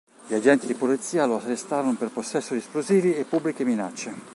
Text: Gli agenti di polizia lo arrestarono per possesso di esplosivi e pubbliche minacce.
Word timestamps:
Gli 0.25 0.33
agenti 0.33 0.65
di 0.65 0.73
polizia 0.73 1.25
lo 1.27 1.35
arrestarono 1.35 1.93
per 1.93 2.09
possesso 2.09 2.53
di 2.55 2.59
esplosivi 2.59 3.13
e 3.13 3.23
pubbliche 3.23 3.63
minacce. 3.63 4.15